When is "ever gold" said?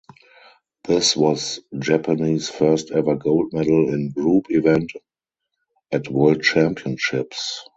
2.89-3.53